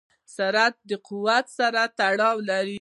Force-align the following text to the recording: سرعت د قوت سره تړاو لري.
سرعت 0.35 0.75
د 0.89 0.91
قوت 1.07 1.45
سره 1.57 1.81
تړاو 1.99 2.37
لري. 2.49 2.69